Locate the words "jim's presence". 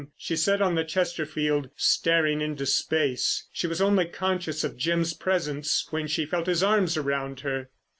4.75-5.85